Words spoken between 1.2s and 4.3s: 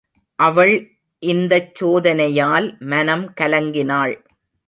இந்தச் சோதனையால் மனம் கலங்கினாள்.